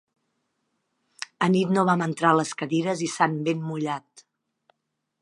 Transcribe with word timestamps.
Anit 1.49 1.75
no 1.77 1.85
vam 1.91 2.05
entrar 2.07 2.33
les 2.39 2.57
cadires 2.63 3.07
i 3.09 3.13
s'han 3.19 3.39
ben 3.51 3.65
mullat. 3.71 4.29